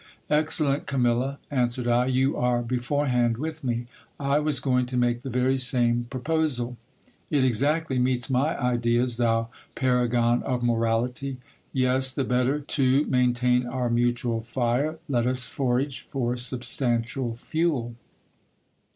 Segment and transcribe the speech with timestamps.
[0.31, 3.85] Excellent Camilla, an swered I, you are beforehand with me.
[4.19, 6.75] I was going to make the very same proposal.
[7.29, 11.37] It exactly meets my ideas, thou paragon of morality.
[11.71, 17.93] Yes; the better to maintain our mutual fire, let us forage for substantial fuel.